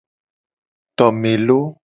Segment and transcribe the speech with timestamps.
[0.97, 1.61] Tome lo.